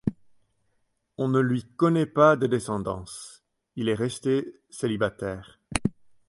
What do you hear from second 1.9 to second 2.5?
pas de